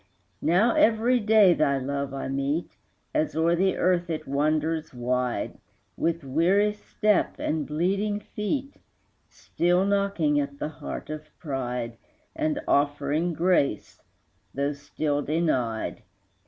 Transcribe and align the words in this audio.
Now 0.41 0.73
every 0.73 1.19
day 1.19 1.53
thy 1.53 1.77
love 1.77 2.11
I 2.11 2.27
meet, 2.27 2.75
As 3.13 3.35
o'er 3.35 3.55
the 3.55 3.77
earth 3.77 4.09
it 4.09 4.27
wanders 4.27 4.95
wide, 4.95 5.59
With 5.95 6.23
weary 6.23 6.73
step 6.73 7.35
and 7.37 7.67
bleeding 7.67 8.19
feet, 8.19 8.77
Still 9.29 9.85
knocking 9.85 10.39
at 10.39 10.57
the 10.57 10.69
heart 10.69 11.11
of 11.11 11.29
pride 11.37 11.97
And 12.35 12.59
offering 12.67 13.33
grace, 13.35 14.01
though 14.55 14.73
still 14.73 15.21
denied. 15.21 16.01